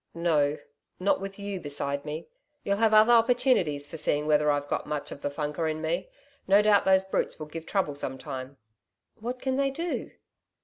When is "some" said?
7.93-8.17